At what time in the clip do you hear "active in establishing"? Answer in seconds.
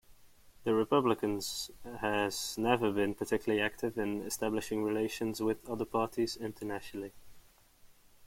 3.61-4.83